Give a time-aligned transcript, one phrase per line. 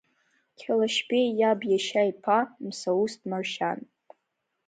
[0.59, 3.79] Қьалашьбеи иаб иашьа иԥа мсаусҭ Маршьан…